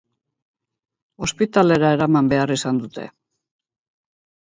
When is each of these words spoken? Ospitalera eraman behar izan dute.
Ospitalera 1.27 1.93
eraman 1.99 2.35
behar 2.35 2.57
izan 2.59 2.83
dute. 2.85 3.09